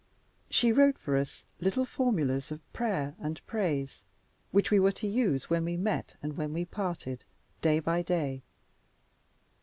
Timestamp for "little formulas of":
1.59-2.73